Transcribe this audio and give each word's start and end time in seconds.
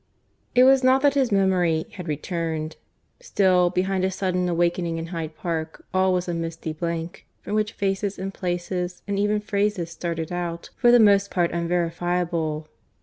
It 0.55 0.63
was 0.63 0.83
not 0.83 1.03
that 1.03 1.13
his 1.13 1.31
memory 1.31 1.85
had 1.91 2.07
returned. 2.07 2.75
Still, 3.19 3.69
behind 3.69 4.03
his 4.03 4.15
sudden 4.15 4.49
awakening 4.49 4.97
in 4.97 5.05
Hyde 5.13 5.35
Park, 5.37 5.85
all 5.93 6.11
was 6.11 6.27
a 6.27 6.33
misty 6.33 6.73
blank, 6.73 7.27
from 7.43 7.53
which 7.53 7.73
faces 7.73 8.17
and 8.17 8.33
places 8.33 9.03
and 9.07 9.19
even 9.19 9.39
phrases 9.39 9.91
started 9.91 10.31
out, 10.31 10.71
for 10.75 10.91
the 10.91 10.99
most 10.99 11.29
part 11.29 11.51
unverifiable. 11.51 12.67